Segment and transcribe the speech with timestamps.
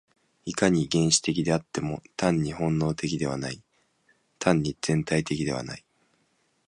[0.45, 3.61] いかに原始的であっても、単に本能的ではない、
[4.39, 5.85] 単に全体的ではない。